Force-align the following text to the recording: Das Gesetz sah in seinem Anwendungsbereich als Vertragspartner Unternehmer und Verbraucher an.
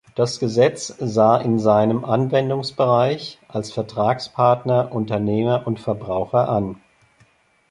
Das 0.15 0.39
Gesetz 0.39 0.87
sah 0.97 1.37
in 1.37 1.59
seinem 1.59 2.03
Anwendungsbereich 2.05 3.37
als 3.47 3.71
Vertragspartner 3.71 4.91
Unternehmer 4.91 5.67
und 5.67 5.79
Verbraucher 5.79 6.49
an. 6.49 6.81